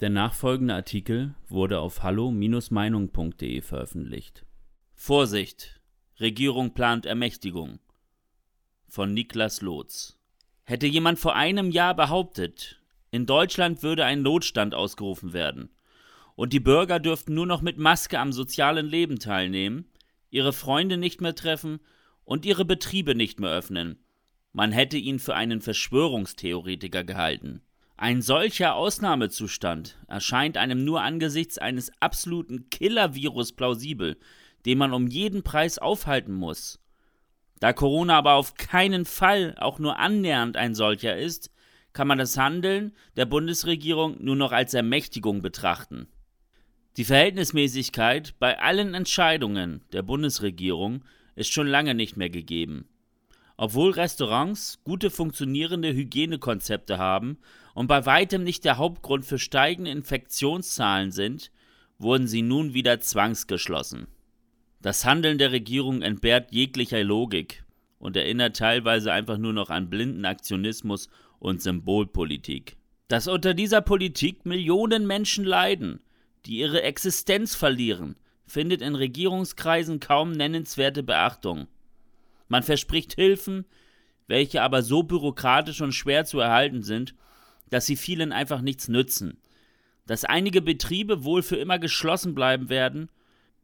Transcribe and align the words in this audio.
Der 0.00 0.10
nachfolgende 0.10 0.74
Artikel 0.74 1.34
wurde 1.48 1.80
auf 1.80 2.02
hallo-meinung.de 2.02 3.62
veröffentlicht. 3.62 4.44
Vorsicht! 4.94 5.80
Regierung 6.20 6.74
plant 6.74 7.06
Ermächtigung. 7.06 7.78
Von 8.88 9.14
Niklas 9.14 9.62
Lotz. 9.62 10.18
Hätte 10.64 10.86
jemand 10.86 11.18
vor 11.18 11.34
einem 11.34 11.70
Jahr 11.70 11.94
behauptet, 11.94 12.82
in 13.10 13.24
Deutschland 13.24 13.82
würde 13.82 14.04
ein 14.04 14.20
Notstand 14.22 14.74
ausgerufen 14.74 15.32
werden 15.32 15.70
und 16.34 16.52
die 16.52 16.60
Bürger 16.60 17.00
dürften 17.00 17.32
nur 17.32 17.46
noch 17.46 17.62
mit 17.62 17.78
Maske 17.78 18.18
am 18.18 18.32
sozialen 18.32 18.86
Leben 18.86 19.18
teilnehmen, 19.18 19.90
ihre 20.28 20.52
Freunde 20.52 20.98
nicht 20.98 21.22
mehr 21.22 21.34
treffen 21.34 21.80
und 22.24 22.44
ihre 22.44 22.66
Betriebe 22.66 23.14
nicht 23.14 23.40
mehr 23.40 23.50
öffnen, 23.50 23.98
man 24.52 24.72
hätte 24.72 24.96
ihn 24.96 25.18
für 25.18 25.34
einen 25.34 25.60
Verschwörungstheoretiker 25.60 27.04
gehalten. 27.04 27.62
Ein 27.98 28.20
solcher 28.20 28.74
Ausnahmezustand 28.74 29.96
erscheint 30.06 30.58
einem 30.58 30.84
nur 30.84 31.00
angesichts 31.00 31.56
eines 31.56 31.90
absoluten 31.98 32.68
Killer-Virus 32.68 33.52
plausibel, 33.52 34.18
den 34.66 34.76
man 34.76 34.92
um 34.92 35.06
jeden 35.06 35.42
Preis 35.42 35.78
aufhalten 35.78 36.34
muss. 36.34 36.78
Da 37.58 37.72
Corona 37.72 38.18
aber 38.18 38.34
auf 38.34 38.54
keinen 38.54 39.06
Fall 39.06 39.54
auch 39.58 39.78
nur 39.78 39.98
annähernd 39.98 40.58
ein 40.58 40.74
solcher 40.74 41.16
ist, 41.16 41.50
kann 41.94 42.06
man 42.06 42.18
das 42.18 42.36
Handeln 42.36 42.94
der 43.16 43.24
Bundesregierung 43.24 44.22
nur 44.22 44.36
noch 44.36 44.52
als 44.52 44.74
Ermächtigung 44.74 45.40
betrachten. 45.40 46.06
Die 46.98 47.04
Verhältnismäßigkeit 47.04 48.38
bei 48.38 48.58
allen 48.58 48.92
Entscheidungen 48.92 49.80
der 49.94 50.02
Bundesregierung 50.02 51.02
ist 51.34 51.50
schon 51.50 51.66
lange 51.66 51.94
nicht 51.94 52.18
mehr 52.18 52.30
gegeben. 52.30 52.88
Obwohl 53.56 53.92
Restaurants 53.92 54.80
gute 54.84 55.10
funktionierende 55.10 55.92
Hygienekonzepte 55.94 56.98
haben 56.98 57.38
und 57.74 57.86
bei 57.86 58.04
weitem 58.04 58.44
nicht 58.44 58.64
der 58.64 58.76
Hauptgrund 58.76 59.24
für 59.24 59.38
steigende 59.38 59.90
Infektionszahlen 59.90 61.10
sind, 61.10 61.50
wurden 61.98 62.26
sie 62.26 62.42
nun 62.42 62.74
wieder 62.74 63.00
zwangsgeschlossen. 63.00 64.06
Das 64.82 65.04
Handeln 65.04 65.38
der 65.38 65.52
Regierung 65.52 66.02
entbehrt 66.02 66.52
jeglicher 66.52 67.02
Logik 67.02 67.64
und 67.98 68.16
erinnert 68.16 68.56
teilweise 68.56 69.12
einfach 69.12 69.38
nur 69.38 69.54
noch 69.54 69.70
an 69.70 69.88
blinden 69.88 70.26
Aktionismus 70.26 71.08
und 71.38 71.62
Symbolpolitik. 71.62 72.76
Dass 73.08 73.26
unter 73.26 73.54
dieser 73.54 73.80
Politik 73.80 74.44
Millionen 74.44 75.06
Menschen 75.06 75.44
leiden, 75.44 76.00
die 76.44 76.58
ihre 76.58 76.82
Existenz 76.82 77.54
verlieren, 77.54 78.16
findet 78.46 78.82
in 78.82 78.94
Regierungskreisen 78.94 79.98
kaum 79.98 80.32
nennenswerte 80.32 81.02
Beachtung. 81.02 81.68
Man 82.48 82.62
verspricht 82.62 83.14
Hilfen, 83.14 83.66
welche 84.26 84.62
aber 84.62 84.82
so 84.82 85.02
bürokratisch 85.02 85.80
und 85.80 85.92
schwer 85.92 86.24
zu 86.24 86.40
erhalten 86.40 86.82
sind, 86.82 87.14
dass 87.70 87.86
sie 87.86 87.96
vielen 87.96 88.32
einfach 88.32 88.60
nichts 88.60 88.88
nützen. 88.88 89.38
Dass 90.06 90.24
einige 90.24 90.62
Betriebe 90.62 91.24
wohl 91.24 91.42
für 91.42 91.56
immer 91.56 91.78
geschlossen 91.78 92.34
bleiben 92.34 92.68
werden, 92.68 93.10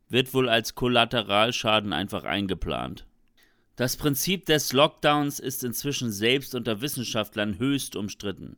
wird 0.08 0.34
wohl 0.34 0.48
als 0.48 0.75
Kollateralschaden 0.75 1.92
einfach 1.92 2.25
eingeplant. 2.25 3.06
Das 3.77 3.97
Prinzip 3.97 4.44
des 4.47 4.72
Lockdowns 4.72 5.38
ist 5.38 5.64
inzwischen 5.64 6.12
selbst 6.12 6.55
unter 6.55 6.83
Wissenschaftlern 6.83 7.58
höchst 7.58 7.97
umstritten. 7.97 8.56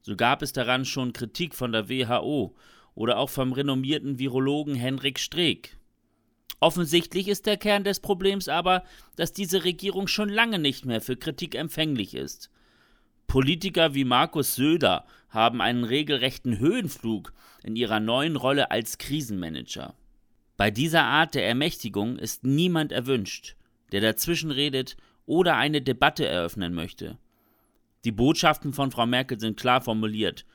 So 0.00 0.16
gab 0.16 0.42
es 0.42 0.52
daran 0.52 0.84
schon 0.84 1.12
Kritik 1.12 1.54
von 1.54 1.70
der 1.70 1.88
WHO 1.88 2.56
oder 2.94 3.18
auch 3.18 3.30
vom 3.30 3.52
renommierten 3.52 4.18
Virologen 4.18 4.74
Henrik 4.74 5.20
Streeck. 5.20 5.77
Offensichtlich 6.60 7.28
ist 7.28 7.46
der 7.46 7.56
Kern 7.56 7.84
des 7.84 8.00
Problems 8.00 8.48
aber, 8.48 8.82
dass 9.16 9.32
diese 9.32 9.64
Regierung 9.64 10.08
schon 10.08 10.28
lange 10.28 10.58
nicht 10.58 10.84
mehr 10.84 11.00
für 11.00 11.16
Kritik 11.16 11.54
empfänglich 11.54 12.14
ist. 12.14 12.50
Politiker 13.28 13.94
wie 13.94 14.04
Markus 14.04 14.54
Söder 14.54 15.04
haben 15.28 15.60
einen 15.60 15.84
regelrechten 15.84 16.58
Höhenflug 16.58 17.32
in 17.62 17.76
ihrer 17.76 18.00
neuen 18.00 18.36
Rolle 18.36 18.70
als 18.70 18.98
Krisenmanager. 18.98 19.94
Bei 20.56 20.70
dieser 20.70 21.04
Art 21.04 21.34
der 21.34 21.46
Ermächtigung 21.46 22.18
ist 22.18 22.42
niemand 22.44 22.90
erwünscht, 22.90 23.54
der 23.92 24.00
dazwischenredet 24.00 24.96
oder 25.26 25.56
eine 25.56 25.82
Debatte 25.82 26.26
eröffnen 26.26 26.74
möchte. 26.74 27.18
Die 28.04 28.12
Botschaften 28.12 28.72
von 28.72 28.90
Frau 28.90 29.06
Merkel 29.06 29.38
sind 29.38 29.60
klar 29.60 29.82
formuliert. 29.82 30.46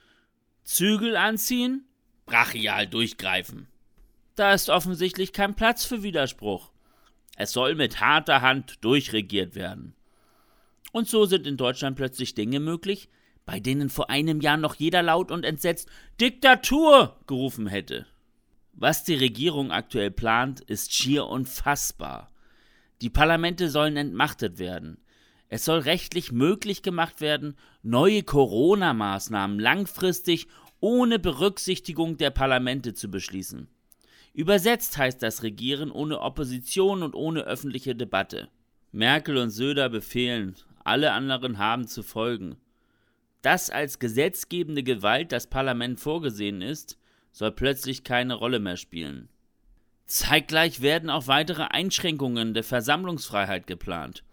Zügel 0.64 1.16
anziehen, 1.16 1.86
brachial 2.26 2.86
durchgreifen. 2.86 3.68
Da 4.34 4.52
ist 4.52 4.68
offensichtlich 4.68 5.32
kein 5.32 5.54
Platz 5.54 5.84
für 5.84 6.02
Widerspruch. 6.02 6.70
Es 7.36 7.52
soll 7.52 7.74
mit 7.74 8.00
harter 8.00 8.42
Hand 8.42 8.84
durchregiert 8.84 9.54
werden. 9.54 9.94
Und 10.92 11.08
so 11.08 11.24
sind 11.24 11.46
in 11.46 11.56
Deutschland 11.56 11.96
plötzlich 11.96 12.34
Dinge 12.34 12.60
möglich, 12.60 13.08
bei 13.46 13.60
denen 13.60 13.90
vor 13.90 14.10
einem 14.10 14.40
Jahr 14.40 14.56
noch 14.56 14.76
jeder 14.76 15.02
laut 15.02 15.30
und 15.30 15.44
entsetzt 15.44 15.88
Diktatur 16.20 17.16
gerufen 17.26 17.66
hätte. 17.66 18.06
Was 18.72 19.04
die 19.04 19.14
Regierung 19.14 19.70
aktuell 19.70 20.10
plant, 20.10 20.60
ist 20.60 20.92
schier 20.92 21.26
unfassbar. 21.26 22.30
Die 23.02 23.10
Parlamente 23.10 23.68
sollen 23.68 23.96
entmachtet 23.96 24.58
werden. 24.58 24.98
Es 25.48 25.64
soll 25.64 25.80
rechtlich 25.80 26.32
möglich 26.32 26.82
gemacht 26.82 27.20
werden, 27.20 27.56
neue 27.82 28.22
Corona-Maßnahmen 28.22 29.60
langfristig 29.60 30.48
ohne 30.80 31.18
Berücksichtigung 31.18 32.16
der 32.16 32.30
Parlamente 32.30 32.94
zu 32.94 33.10
beschließen. 33.10 33.68
Übersetzt 34.34 34.98
heißt 34.98 35.22
das 35.22 35.44
Regieren 35.44 35.92
ohne 35.92 36.20
Opposition 36.20 37.04
und 37.04 37.14
ohne 37.14 37.42
öffentliche 37.42 37.94
Debatte. 37.94 38.48
Merkel 38.90 39.36
und 39.36 39.50
Söder 39.50 39.88
befehlen, 39.88 40.56
alle 40.82 41.12
anderen 41.12 41.58
haben 41.58 41.86
zu 41.86 42.02
folgen. 42.02 42.56
Dass 43.42 43.70
als 43.70 44.00
gesetzgebende 44.00 44.82
Gewalt 44.82 45.30
das 45.30 45.46
Parlament 45.46 46.00
vorgesehen 46.00 46.62
ist, 46.62 46.98
soll 47.30 47.52
plötzlich 47.52 48.02
keine 48.02 48.34
Rolle 48.34 48.58
mehr 48.58 48.76
spielen. 48.76 49.28
Zeitgleich 50.06 50.82
werden 50.82 51.10
auch 51.10 51.28
weitere 51.28 51.62
Einschränkungen 51.62 52.54
der 52.54 52.64
Versammlungsfreiheit 52.64 53.68
geplant. 53.68 54.24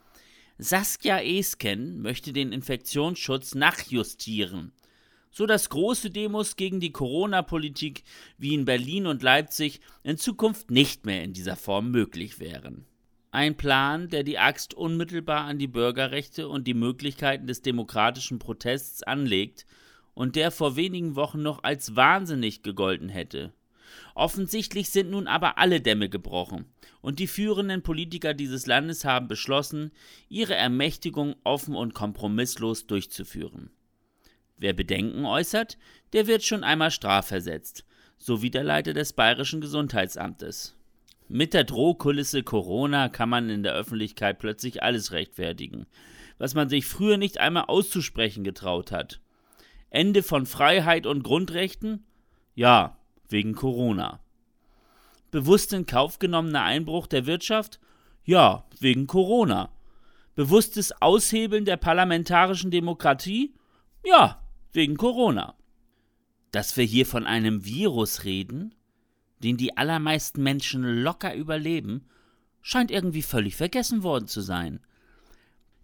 Saskia 0.57 1.19
Esken 1.19 2.01
möchte 2.01 2.33
den 2.33 2.51
Infektionsschutz 2.51 3.53
nachjustieren 3.53 4.71
so 5.31 5.45
dass 5.45 5.69
große 5.69 6.11
Demos 6.11 6.55
gegen 6.55 6.79
die 6.79 6.91
Corona-Politik 6.91 8.03
wie 8.37 8.53
in 8.53 8.65
Berlin 8.65 9.07
und 9.07 9.23
Leipzig 9.23 9.79
in 10.03 10.17
Zukunft 10.17 10.69
nicht 10.69 11.05
mehr 11.05 11.23
in 11.23 11.33
dieser 11.33 11.55
Form 11.55 11.89
möglich 11.91 12.39
wären. 12.39 12.85
Ein 13.31 13.55
Plan, 13.55 14.09
der 14.09 14.23
die 14.23 14.37
Axt 14.37 14.73
unmittelbar 14.73 15.45
an 15.45 15.57
die 15.57 15.67
Bürgerrechte 15.67 16.49
und 16.49 16.67
die 16.67 16.73
Möglichkeiten 16.73 17.47
des 17.47 17.61
demokratischen 17.61 18.39
Protests 18.39 19.03
anlegt 19.03 19.65
und 20.13 20.35
der 20.35 20.51
vor 20.51 20.75
wenigen 20.75 21.15
Wochen 21.15 21.41
noch 21.41 21.63
als 21.63 21.95
wahnsinnig 21.95 22.61
gegolten 22.61 23.07
hätte. 23.07 23.53
Offensichtlich 24.15 24.89
sind 24.89 25.11
nun 25.11 25.27
aber 25.27 25.57
alle 25.57 25.81
Dämme 25.81 26.09
gebrochen, 26.09 26.65
und 27.01 27.19
die 27.19 27.27
führenden 27.27 27.81
Politiker 27.81 28.33
dieses 28.33 28.65
Landes 28.65 29.05
haben 29.05 29.27
beschlossen, 29.27 29.91
ihre 30.29 30.55
Ermächtigung 30.55 31.35
offen 31.43 31.75
und 31.75 31.93
kompromisslos 31.93 32.85
durchzuführen. 32.87 33.71
Wer 34.61 34.73
Bedenken 34.73 35.25
äußert, 35.25 35.79
der 36.13 36.27
wird 36.27 36.43
schon 36.43 36.63
einmal 36.63 36.91
strafversetzt, 36.91 37.83
so 38.19 38.43
wie 38.43 38.51
der 38.51 38.63
Leiter 38.63 38.93
des 38.93 39.11
bayerischen 39.11 39.59
Gesundheitsamtes. 39.59 40.77
Mit 41.27 41.55
der 41.55 41.63
Drohkulisse 41.63 42.43
Corona 42.43 43.09
kann 43.09 43.27
man 43.27 43.49
in 43.49 43.63
der 43.63 43.73
Öffentlichkeit 43.73 44.37
plötzlich 44.37 44.83
alles 44.83 45.13
rechtfertigen, 45.13 45.87
was 46.37 46.53
man 46.53 46.69
sich 46.69 46.85
früher 46.85 47.17
nicht 47.17 47.39
einmal 47.39 47.65
auszusprechen 47.69 48.43
getraut 48.43 48.91
hat. 48.91 49.19
Ende 49.89 50.21
von 50.21 50.45
Freiheit 50.45 51.07
und 51.07 51.23
Grundrechten? 51.23 52.05
Ja, 52.53 52.99
wegen 53.29 53.55
Corona. 53.55 54.19
Bewusst 55.31 55.73
in 55.73 55.87
Kauf 55.87 56.19
genommener 56.19 56.61
Einbruch 56.61 57.07
der 57.07 57.25
Wirtschaft? 57.25 57.79
Ja, 58.25 58.65
wegen 58.79 59.07
Corona. 59.07 59.71
Bewusstes 60.35 61.01
Aushebeln 61.01 61.65
der 61.65 61.77
parlamentarischen 61.77 62.69
Demokratie? 62.69 63.55
Ja, 64.05 64.40
wegen 64.73 64.97
Corona. 64.97 65.55
Dass 66.51 66.75
wir 66.77 66.83
hier 66.83 67.05
von 67.05 67.25
einem 67.25 67.65
Virus 67.65 68.23
reden, 68.23 68.75
den 69.39 69.57
die 69.57 69.77
allermeisten 69.77 70.43
Menschen 70.43 70.83
locker 70.83 71.33
überleben, 71.35 72.05
scheint 72.61 72.91
irgendwie 72.91 73.21
völlig 73.21 73.55
vergessen 73.55 74.03
worden 74.03 74.27
zu 74.27 74.41
sein. 74.41 74.79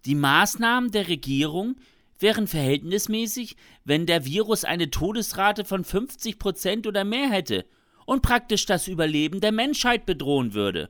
Die 0.06 0.16
Maßnahmen 0.16 0.92
der 0.92 1.08
Regierung 1.08 1.76
wären 2.20 2.48
verhältnismäßig, 2.48 3.56
wenn 3.84 4.06
der 4.06 4.26
Virus 4.26 4.64
eine 4.64 4.90
Todesrate 4.90 5.66
von 5.66 5.84
50 5.84 6.40
Prozent 6.40 6.88
oder 6.88 7.04
mehr 7.04 7.30
hätte 7.30 7.66
und 8.06 8.22
praktisch 8.22 8.66
das 8.66 8.88
Überleben 8.88 9.42
der 9.42 9.52
Menschheit 9.52 10.06
bedrohen 10.06 10.54
würde. 10.54 10.90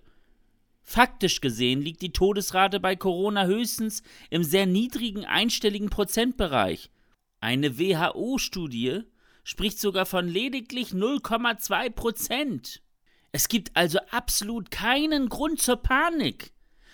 Faktisch 0.83 1.41
gesehen 1.41 1.81
liegt 1.81 2.01
die 2.01 2.13
Todesrate 2.13 2.79
bei 2.79 2.95
Corona 2.95 3.45
höchstens 3.45 4.03
im 4.29 4.43
sehr 4.43 4.65
niedrigen 4.65 5.25
einstelligen 5.25 5.89
Prozentbereich. 5.89 6.89
Eine 7.39 7.77
WHO-Studie 7.77 9.01
spricht 9.43 9.79
sogar 9.79 10.05
von 10.05 10.27
lediglich 10.27 10.89
0,2 10.89 11.89
Prozent. 11.91 12.81
Es 13.31 13.47
gibt 13.47 13.75
also 13.75 13.99
absolut 14.09 14.71
keinen 14.71 15.29
Grund 15.29 15.61
zur 15.61 15.77
Panik, 15.77 16.51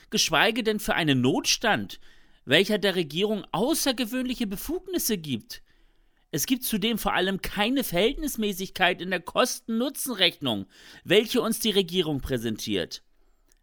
geschweige 0.10 0.64
denn 0.64 0.80
für 0.80 0.96
einen 0.96 1.22
Notstand, 1.22 2.00
welcher 2.46 2.78
der 2.78 2.96
Regierung 2.96 3.46
außergewöhnliche 3.52 4.46
Befugnisse 4.46 5.18
gibt. 5.18 5.64
Es 6.32 6.46
gibt 6.46 6.64
zudem 6.64 6.98
vor 6.98 7.14
allem 7.14 7.42
keine 7.42 7.84
Verhältnismäßigkeit 7.84 9.02
in 9.02 9.12
der 9.12 9.22
Kosten-Nutzen-Rechnung, 9.22 10.66
welche 11.04 11.42
uns 11.42 11.60
die 11.60 11.72
Regierung 11.72 12.22
präsentiert. 12.22 13.04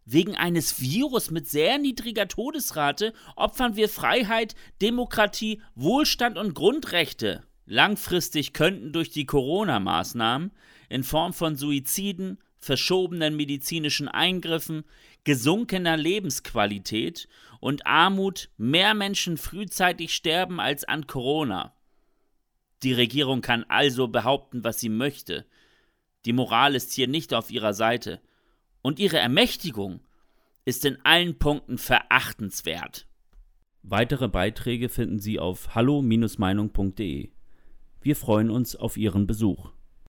Wegen 0.05 0.35
eines 0.35 0.81
Virus 0.81 1.31
mit 1.31 1.47
sehr 1.47 1.77
niedriger 1.77 2.27
Todesrate 2.27 3.13
opfern 3.35 3.75
wir 3.75 3.87
Freiheit, 3.87 4.55
Demokratie, 4.81 5.61
Wohlstand 5.75 6.37
und 6.37 6.53
Grundrechte. 6.53 7.43
Langfristig 7.65 8.53
könnten 8.53 8.91
durch 8.91 9.11
die 9.11 9.25
Corona-Maßnahmen 9.25 10.51
in 10.89 11.03
Form 11.03 11.33
von 11.33 11.55
Suiziden, 11.55 12.39
verschobenen 12.59 13.35
medizinischen 13.35 14.07
Eingriffen, 14.07 14.83
gesunkener 15.23 15.97
Lebensqualität 15.97 17.27
und 17.59 17.85
Armut 17.85 18.49
mehr 18.57 18.93
Menschen 18.93 19.37
frühzeitig 19.37 20.13
sterben 20.13 20.59
als 20.59 20.83
an 20.83 21.07
Corona. 21.07 21.75
Die 22.83 22.93
Regierung 22.93 23.41
kann 23.41 23.63
also 23.67 24.07
behaupten, 24.07 24.63
was 24.63 24.79
sie 24.79 24.89
möchte. 24.89 25.45
Die 26.25 26.33
Moral 26.33 26.75
ist 26.75 26.93
hier 26.93 27.07
nicht 27.07 27.33
auf 27.33 27.51
ihrer 27.51 27.73
Seite. 27.73 28.21
Und 28.81 28.99
ihre 28.99 29.17
Ermächtigung 29.17 30.01
ist 30.65 30.85
in 30.85 30.97
allen 31.03 31.37
Punkten 31.37 31.77
verachtenswert. 31.77 33.07
Weitere 33.83 34.27
Beiträge 34.27 34.89
finden 34.89 35.19
Sie 35.19 35.39
auf 35.39 35.73
hallo-meinung.de. 35.75 37.29
Wir 38.01 38.15
freuen 38.15 38.49
uns 38.49 38.75
auf 38.75 38.97
Ihren 38.97 39.27
Besuch. 39.27 39.71